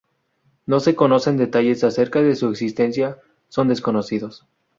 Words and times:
No 0.65 0.79
se 0.79 0.95
conocen 0.95 1.37
detalles 1.37 1.83
acerca 1.83 2.23
de 2.23 2.35
su 2.35 2.47
existencia 2.49 3.19
son 3.49 3.67
desconocidos. 3.67 4.47